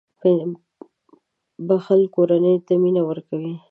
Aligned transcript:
•بښل 1.67 2.01
کورنۍ 2.15 2.55
ته 2.65 2.73
مینه 2.81 3.01
ورکوي. 3.09 3.53